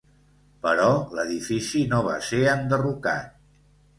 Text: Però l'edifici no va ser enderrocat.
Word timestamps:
Però 0.67 0.87
l'edifici 1.19 1.83
no 1.93 2.01
va 2.09 2.17
ser 2.31 2.41
enderrocat. 2.57 3.39